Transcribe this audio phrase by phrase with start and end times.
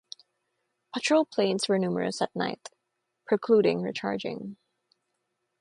[0.95, 2.69] Patrol planes were numerous at night,
[3.27, 4.57] precluding recharging.